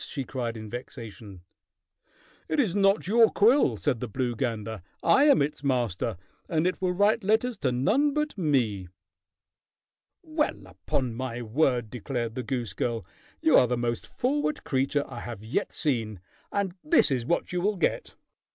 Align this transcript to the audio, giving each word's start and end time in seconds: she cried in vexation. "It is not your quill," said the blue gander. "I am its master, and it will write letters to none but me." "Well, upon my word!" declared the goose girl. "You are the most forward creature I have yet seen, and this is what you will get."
she 0.07 0.23
cried 0.23 0.57
in 0.57 0.67
vexation. 0.67 1.41
"It 2.49 2.59
is 2.59 2.75
not 2.75 3.07
your 3.07 3.27
quill," 3.29 3.77
said 3.77 3.99
the 3.99 4.07
blue 4.07 4.35
gander. 4.35 4.81
"I 5.03 5.25
am 5.25 5.43
its 5.43 5.63
master, 5.63 6.17
and 6.49 6.65
it 6.65 6.81
will 6.81 6.91
write 6.91 7.23
letters 7.23 7.55
to 7.59 7.71
none 7.71 8.15
but 8.15 8.35
me." 8.35 8.87
"Well, 10.23 10.65
upon 10.65 11.13
my 11.13 11.43
word!" 11.43 11.91
declared 11.91 12.33
the 12.33 12.41
goose 12.41 12.73
girl. 12.73 13.05
"You 13.41 13.55
are 13.59 13.67
the 13.67 13.77
most 13.77 14.07
forward 14.07 14.63
creature 14.63 15.03
I 15.07 15.19
have 15.19 15.43
yet 15.43 15.71
seen, 15.71 16.19
and 16.51 16.73
this 16.83 17.11
is 17.11 17.23
what 17.27 17.53
you 17.53 17.61
will 17.61 17.77
get." 17.77 18.15